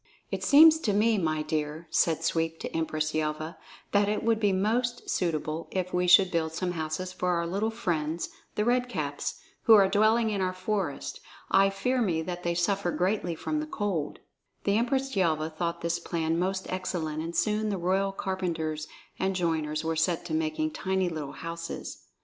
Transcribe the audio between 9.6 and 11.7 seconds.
who are dwelling in our forest. I